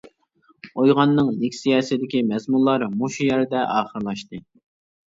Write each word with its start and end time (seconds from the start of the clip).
ئويغاننىڭ 0.83 1.29
لېكسىيەسىدىكى 1.43 2.25
مەزمۇنلار 2.33 2.89
مۇشۇ 2.97 3.25
يەردە 3.31 3.69
ئاخىرلاشتى. 3.79 4.47